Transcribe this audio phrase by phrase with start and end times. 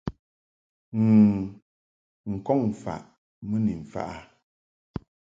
[1.05, 1.17] N̂
[2.33, 3.01] n-kɔŋ faʼ
[3.47, 4.19] mɨ ni mfaʼ a.